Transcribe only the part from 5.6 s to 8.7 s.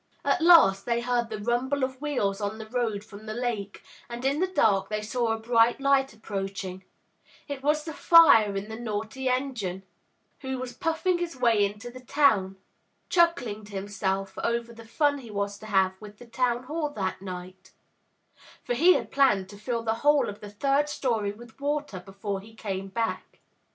light approaching; it was the fire in